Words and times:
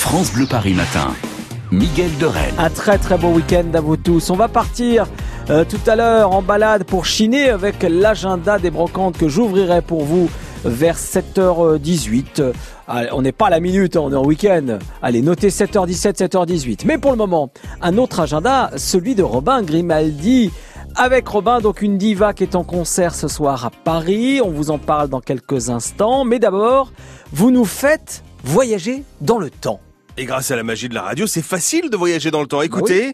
France 0.00 0.32
Bleu 0.32 0.46
Paris 0.46 0.72
Matin. 0.72 1.14
Miguel 1.70 2.10
de 2.18 2.24
Rennes. 2.24 2.54
Un 2.58 2.70
très 2.70 2.96
très 2.96 3.18
beau 3.18 3.28
week-end 3.28 3.66
à 3.74 3.80
vous 3.80 3.98
tous. 3.98 4.30
On 4.30 4.34
va 4.34 4.48
partir 4.48 5.06
euh, 5.50 5.62
tout 5.64 5.78
à 5.86 5.94
l'heure 5.94 6.32
en 6.32 6.40
balade 6.40 6.84
pour 6.84 7.04
chiner 7.04 7.50
avec 7.50 7.82
l'agenda 7.82 8.58
des 8.58 8.70
brocantes 8.70 9.18
que 9.18 9.28
j'ouvrirai 9.28 9.82
pour 9.82 10.04
vous 10.04 10.28
vers 10.64 10.96
7h18. 10.96 12.52
Allez, 12.88 13.10
on 13.12 13.20
n'est 13.20 13.30
pas 13.30 13.48
à 13.48 13.50
la 13.50 13.60
minute, 13.60 13.96
on 13.96 14.10
est 14.10 14.16
en 14.16 14.24
week-end. 14.24 14.78
Allez, 15.02 15.20
notez 15.20 15.50
7h17, 15.50 16.16
7h18. 16.16 16.86
Mais 16.86 16.96
pour 16.96 17.10
le 17.10 17.18
moment, 17.18 17.52
un 17.82 17.98
autre 17.98 18.20
agenda, 18.20 18.70
celui 18.76 19.14
de 19.14 19.22
Robin 19.22 19.62
Grimaldi. 19.62 20.50
Avec 20.96 21.28
Robin, 21.28 21.60
donc 21.60 21.82
une 21.82 21.98
diva 21.98 22.32
qui 22.32 22.42
est 22.42 22.56
en 22.56 22.64
concert 22.64 23.14
ce 23.14 23.28
soir 23.28 23.66
à 23.66 23.70
Paris. 23.70 24.40
On 24.42 24.50
vous 24.50 24.70
en 24.70 24.78
parle 24.78 25.08
dans 25.08 25.20
quelques 25.20 25.68
instants. 25.68 26.24
Mais 26.24 26.38
d'abord, 26.38 26.90
vous 27.32 27.50
nous 27.50 27.66
faites 27.66 28.24
voyager 28.42 29.04
dans 29.20 29.38
le 29.38 29.50
temps. 29.50 29.78
Et 30.16 30.24
grâce 30.24 30.50
à 30.50 30.56
la 30.56 30.62
magie 30.62 30.88
de 30.88 30.94
la 30.94 31.02
radio, 31.02 31.26
c'est 31.26 31.42
facile 31.42 31.90
de 31.90 31.96
voyager 31.96 32.30
dans 32.30 32.40
le 32.40 32.46
temps. 32.46 32.62
Écoutez. 32.62 33.12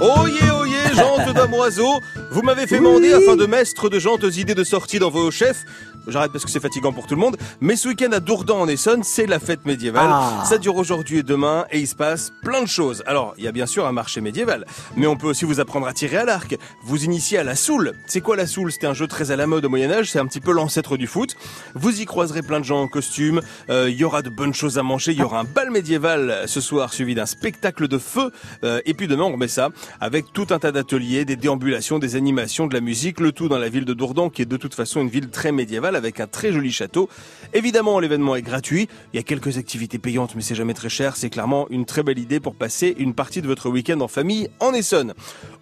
Oyez, 0.00 0.50
oyez, 0.50 0.81
gentes 0.94 1.34
d'amoiseaux, 1.34 2.00
vous 2.30 2.42
m'avez 2.42 2.66
fait 2.66 2.80
mander 2.80 3.12
afin 3.12 3.36
de 3.36 3.46
mettre 3.46 3.88
de 3.88 3.98
gentes 3.98 4.24
idées 4.36 4.54
de 4.54 4.64
sortie 4.64 4.98
dans 4.98 5.10
vos 5.10 5.30
chefs. 5.30 5.64
J'arrête 6.08 6.32
parce 6.32 6.44
que 6.44 6.50
c'est 6.50 6.60
fatigant 6.60 6.92
pour 6.92 7.06
tout 7.06 7.14
le 7.14 7.20
monde. 7.20 7.36
Mais 7.60 7.76
ce 7.76 7.88
week-end 7.88 8.10
à 8.12 8.20
Dourdan 8.20 8.60
en 8.60 8.68
Essonne, 8.68 9.04
c'est 9.04 9.26
la 9.26 9.38
fête 9.38 9.64
médiévale. 9.66 10.08
Ah. 10.10 10.44
Ça 10.44 10.58
dure 10.58 10.76
aujourd'hui 10.76 11.18
et 11.18 11.22
demain 11.22 11.64
et 11.70 11.78
il 11.78 11.86
se 11.86 11.94
passe 11.94 12.32
plein 12.42 12.62
de 12.62 12.68
choses. 12.68 13.04
Alors, 13.06 13.34
il 13.38 13.44
y 13.44 13.48
a 13.48 13.52
bien 13.52 13.66
sûr 13.66 13.86
un 13.86 13.92
marché 13.92 14.20
médiéval, 14.20 14.66
mais 14.96 15.06
on 15.06 15.16
peut 15.16 15.28
aussi 15.28 15.44
vous 15.44 15.60
apprendre 15.60 15.86
à 15.86 15.92
tirer 15.92 16.16
à 16.16 16.24
l'arc, 16.24 16.56
vous 16.84 17.04
initier 17.04 17.38
à 17.38 17.44
la 17.44 17.54
soule. 17.54 17.92
C'est 18.06 18.20
quoi 18.20 18.36
la 18.36 18.46
soule? 18.46 18.72
C'était 18.72 18.88
un 18.88 18.94
jeu 18.94 19.06
très 19.06 19.30
à 19.30 19.36
la 19.36 19.46
mode 19.46 19.64
au 19.64 19.68
Moyen 19.68 19.92
Âge, 19.92 20.10
c'est 20.10 20.18
un 20.18 20.26
petit 20.26 20.40
peu 20.40 20.52
l'ancêtre 20.52 20.96
du 20.96 21.06
foot. 21.06 21.36
Vous 21.74 22.00
y 22.00 22.04
croiserez 22.04 22.42
plein 22.42 22.58
de 22.58 22.64
gens 22.64 22.82
en 22.82 22.88
costume, 22.88 23.40
euh, 23.70 23.88
il 23.88 23.96
y 23.96 24.04
aura 24.04 24.22
de 24.22 24.30
bonnes 24.30 24.54
choses 24.54 24.78
à 24.78 24.82
manger, 24.82 25.12
il 25.12 25.18
y 25.18 25.22
aura 25.22 25.38
un 25.40 25.44
bal 25.44 25.70
médiéval 25.70 26.42
ce 26.46 26.60
soir 26.60 26.92
suivi 26.92 27.14
d'un 27.14 27.26
spectacle 27.26 27.86
de 27.86 27.98
feu 27.98 28.32
euh, 28.64 28.80
et 28.84 28.94
puis 28.94 29.06
demain 29.06 29.24
on 29.24 29.32
remet 29.32 29.48
ça 29.48 29.68
avec 30.00 30.32
tout 30.32 30.46
un 30.50 30.58
tas 30.58 30.71
d'ateliers, 30.72 31.24
des 31.24 31.36
déambulations, 31.36 31.98
des 31.98 32.16
animations, 32.16 32.66
de 32.66 32.74
la 32.74 32.80
musique, 32.80 33.20
le 33.20 33.32
tout 33.32 33.48
dans 33.48 33.58
la 33.58 33.68
ville 33.68 33.84
de 33.84 33.94
Dourdan 33.94 34.30
qui 34.30 34.42
est 34.42 34.46
de 34.46 34.56
toute 34.56 34.74
façon 34.74 35.00
une 35.00 35.08
ville 35.08 35.28
très 35.28 35.52
médiévale 35.52 35.96
avec 35.96 36.20
un 36.20 36.26
très 36.26 36.52
joli 36.52 36.72
château. 36.72 37.08
Évidemment, 37.54 38.00
l'événement 38.00 38.34
est 38.36 38.42
gratuit. 38.42 38.88
Il 39.12 39.16
y 39.16 39.20
a 39.20 39.22
quelques 39.22 39.58
activités 39.58 39.98
payantes, 39.98 40.34
mais 40.34 40.42
c'est 40.42 40.54
jamais 40.54 40.74
très 40.74 40.88
cher. 40.88 41.16
C'est 41.16 41.30
clairement 41.30 41.66
une 41.70 41.84
très 41.84 42.02
belle 42.02 42.18
idée 42.18 42.40
pour 42.40 42.54
passer 42.54 42.94
une 42.98 43.14
partie 43.14 43.42
de 43.42 43.46
votre 43.46 43.70
week-end 43.70 44.00
en 44.00 44.08
famille 44.08 44.48
en 44.60 44.72
Essonne. 44.74 45.14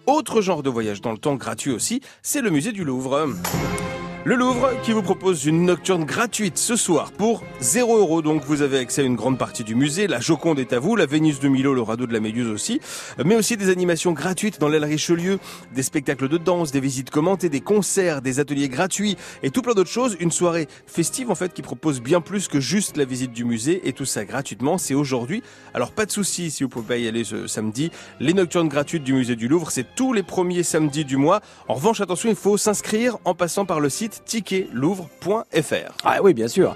Autre 0.07 0.41
genre 0.41 0.63
de 0.63 0.69
voyage 0.69 1.01
dans 1.01 1.11
le 1.11 1.17
temps 1.17 1.35
gratuit 1.35 1.71
aussi, 1.71 2.01
c'est 2.23 2.41
le 2.41 2.49
musée 2.49 2.71
du 2.71 2.83
Louvre. 2.83 3.27
Le 4.23 4.35
Louvre 4.35 4.69
qui 4.83 4.91
vous 4.91 5.01
propose 5.01 5.45
une 5.45 5.65
nocturne 5.65 6.05
gratuite 6.05 6.59
ce 6.59 6.75
soir 6.75 7.11
pour 7.11 7.43
0 7.59 7.97
euros. 7.97 8.21
Donc 8.21 8.43
vous 8.45 8.61
avez 8.61 8.77
accès 8.77 9.01
à 9.01 9.03
une 9.03 9.15
grande 9.15 9.39
partie 9.39 9.63
du 9.63 9.73
musée. 9.73 10.05
La 10.05 10.19
Joconde 10.19 10.59
est 10.59 10.73
à 10.73 10.79
vous, 10.79 10.95
la 10.95 11.07
Vénus 11.07 11.39
de 11.39 11.47
Milo, 11.47 11.73
le 11.73 11.81
radeau 11.81 12.05
de 12.05 12.13
la 12.13 12.19
Méduse 12.19 12.47
aussi. 12.47 12.79
Mais 13.25 13.35
aussi 13.35 13.57
des 13.57 13.71
animations 13.71 14.11
gratuites 14.11 14.59
dans 14.59 14.67
l'aile 14.67 14.85
Richelieu, 14.85 15.39
des 15.73 15.81
spectacles 15.81 16.27
de 16.27 16.37
danse, 16.37 16.71
des 16.71 16.79
visites 16.79 17.09
commentées, 17.09 17.49
des 17.49 17.61
concerts, 17.61 18.21
des 18.21 18.39
ateliers 18.39 18.69
gratuits 18.69 19.17
et 19.41 19.49
tout 19.49 19.63
plein 19.63 19.73
d'autres 19.73 19.89
choses. 19.89 20.15
Une 20.19 20.29
soirée 20.29 20.67
festive 20.85 21.31
en 21.31 21.35
fait 21.35 21.51
qui 21.51 21.63
propose 21.63 21.99
bien 21.99 22.21
plus 22.21 22.47
que 22.47 22.59
juste 22.59 22.97
la 22.97 23.05
visite 23.05 23.31
du 23.31 23.43
musée 23.43 23.81
et 23.85 23.93
tout 23.93 24.05
ça 24.05 24.23
gratuitement. 24.23 24.77
C'est 24.77 24.93
aujourd'hui. 24.93 25.41
Alors 25.73 25.93
pas 25.93 26.05
de 26.05 26.11
souci 26.11 26.51
si 26.51 26.61
vous 26.61 26.69
pouvez 26.69 26.87
pas 26.87 26.97
y 26.97 27.07
aller 27.07 27.23
ce 27.23 27.47
samedi. 27.47 27.89
Les 28.19 28.35
nocturnes 28.35 28.69
gratuites 28.69 29.03
du 29.03 29.13
musée 29.13 29.35
du 29.35 29.47
Louvre, 29.47 29.71
c'est 29.71 29.95
tous 29.95 30.13
les 30.13 30.21
premiers 30.21 30.61
samedis 30.61 31.05
du 31.05 31.17
mois. 31.17 31.41
En 31.67 31.73
revanche, 31.73 32.01
attention, 32.01 32.29
il 32.29 32.35
faut 32.35 32.55
s'inscrire 32.57 33.17
en 33.25 33.33
passant 33.33 33.65
par 33.65 33.79
le 33.79 33.89
site 33.89 34.10
ticketlouvre.fr. 34.25 35.91
Ah 36.03 36.19
oui, 36.23 36.33
bien 36.33 36.47
sûr. 36.47 36.75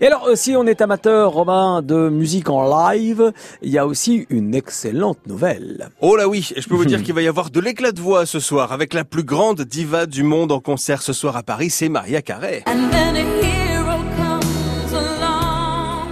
Et 0.00 0.06
alors, 0.06 0.26
euh, 0.28 0.36
si 0.36 0.56
on 0.56 0.66
est 0.66 0.80
amateur, 0.80 1.32
Robin, 1.32 1.82
de 1.82 2.08
musique 2.08 2.50
en 2.50 2.64
live, 2.90 3.32
il 3.62 3.70
y 3.70 3.78
a 3.78 3.86
aussi 3.86 4.26
une 4.30 4.54
excellente 4.54 5.26
nouvelle. 5.26 5.90
Oh 6.00 6.16
là 6.16 6.28
oui, 6.28 6.50
et 6.54 6.60
je 6.60 6.68
peux 6.68 6.74
vous 6.74 6.84
dire 6.84 7.02
qu'il 7.04 7.14
va 7.14 7.22
y 7.22 7.28
avoir 7.28 7.50
de 7.50 7.60
l'éclat 7.60 7.92
de 7.92 8.00
voix 8.00 8.26
ce 8.26 8.40
soir 8.40 8.72
avec 8.72 8.94
la 8.94 9.04
plus 9.04 9.24
grande 9.24 9.62
diva 9.62 10.06
du 10.06 10.22
monde 10.22 10.52
en 10.52 10.60
concert 10.60 11.02
ce 11.02 11.12
soir 11.12 11.36
à 11.36 11.42
Paris, 11.42 11.70
c'est 11.70 11.88
Maria 11.88 12.22
Carey. 12.22 12.62
And 12.66 12.90
then 12.90 13.16
a 13.16 13.44
hero 13.44 13.98
comes 14.16 14.92
along 14.92 16.08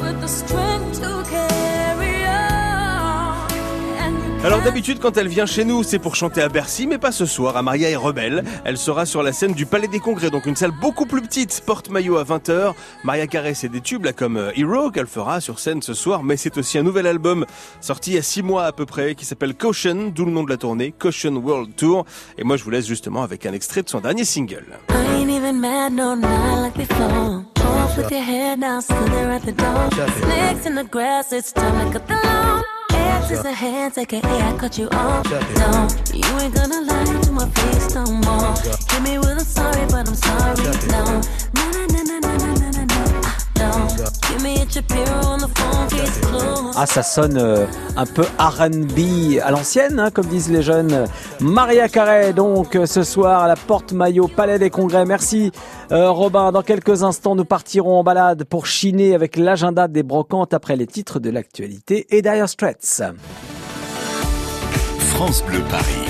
with 0.00 0.20
the 0.20 0.28
Alors 4.44 4.60
d'habitude 4.60 4.98
quand 4.98 5.16
elle 5.16 5.28
vient 5.28 5.46
chez 5.46 5.64
nous 5.64 5.84
c'est 5.84 6.00
pour 6.00 6.16
chanter 6.16 6.42
à 6.42 6.48
Bercy 6.48 6.88
mais 6.88 6.98
pas 6.98 7.12
ce 7.12 7.26
soir 7.26 7.56
à 7.56 7.62
Maria 7.62 7.88
est 7.88 7.96
rebelle. 7.96 8.42
Elle 8.64 8.76
sera 8.76 9.06
sur 9.06 9.22
la 9.22 9.32
scène 9.32 9.52
du 9.52 9.66
Palais 9.66 9.86
des 9.86 10.00
Congrès 10.00 10.30
donc 10.30 10.46
une 10.46 10.56
salle 10.56 10.72
beaucoup 10.72 11.06
plus 11.06 11.22
petite, 11.22 11.62
porte-maillot 11.64 12.18
à 12.18 12.24
20h. 12.24 12.74
Maria 13.04 13.28
Carey 13.28 13.54
c'est 13.54 13.68
des 13.68 13.80
tubes 13.80 14.04
là 14.04 14.12
comme 14.12 14.36
euh, 14.36 14.50
Hero 14.56 14.90
qu'elle 14.90 15.06
fera 15.06 15.40
sur 15.40 15.60
scène 15.60 15.80
ce 15.80 15.94
soir 15.94 16.24
mais 16.24 16.36
c'est 16.36 16.58
aussi 16.58 16.76
un 16.76 16.82
nouvel 16.82 17.06
album 17.06 17.46
sorti 17.80 18.10
il 18.10 18.14
y 18.14 18.18
a 18.18 18.22
6 18.22 18.42
mois 18.42 18.64
à 18.64 18.72
peu 18.72 18.84
près 18.84 19.14
qui 19.14 19.24
s'appelle 19.24 19.54
Caution, 19.54 20.10
d'où 20.12 20.24
le 20.24 20.32
nom 20.32 20.42
de 20.42 20.50
la 20.50 20.56
tournée, 20.56 20.92
Caution 20.98 21.36
World 21.36 21.76
Tour. 21.76 22.04
Et 22.36 22.42
moi 22.42 22.56
je 22.56 22.64
vous 22.64 22.70
laisse 22.70 22.86
justement 22.86 23.22
avec 23.22 23.46
un 23.46 23.52
extrait 23.52 23.82
de 23.82 23.88
son 23.88 24.00
dernier 24.00 24.24
single. 24.24 24.66
hands 33.12 33.30
is 33.30 33.42
the 33.42 33.52
hands, 33.52 33.98
aka 33.98 34.20
I 34.22 34.56
cut 34.56 34.78
you 34.78 34.88
off. 34.90 35.30
No, 35.30 35.88
you 36.14 36.38
ain't 36.40 36.54
gonna 36.54 36.80
lie 36.80 37.20
to 37.22 37.32
my 37.32 37.48
face 37.48 37.94
no 37.94 38.04
more. 38.04 38.54
Give 38.90 39.02
me 39.02 39.18
what. 39.18 39.31
Ah, 46.74 46.86
ça 46.86 47.02
sonne 47.02 47.38
euh, 47.38 47.66
un 47.96 48.06
peu 48.06 48.22
R&B 48.38 49.38
à 49.42 49.50
l'ancienne, 49.50 50.00
hein, 50.00 50.10
comme 50.10 50.26
disent 50.26 50.50
les 50.50 50.62
jeunes. 50.62 51.06
Maria 51.40 51.88
Carey, 51.88 52.32
donc, 52.32 52.74
euh, 52.74 52.86
ce 52.86 53.02
soir 53.02 53.42
à 53.42 53.48
la 53.48 53.56
porte-maillot 53.56 54.28
Palais 54.28 54.58
des 54.58 54.70
Congrès. 54.70 55.04
Merci, 55.04 55.52
euh, 55.90 56.10
Robin. 56.10 56.50
Dans 56.50 56.62
quelques 56.62 57.02
instants, 57.02 57.34
nous 57.34 57.44
partirons 57.44 57.98
en 57.98 58.04
balade 58.04 58.44
pour 58.44 58.66
chiner 58.66 59.14
avec 59.14 59.36
l'agenda 59.36 59.86
des 59.86 60.02
brocantes 60.02 60.54
après 60.54 60.76
les 60.76 60.86
titres 60.86 61.20
de 61.20 61.30
l'actualité 61.30 62.06
et 62.10 62.22
Dire 62.22 62.48
Straits. 62.48 63.02
France 65.14 65.44
Bleu 65.44 65.60
Paris. 65.70 66.01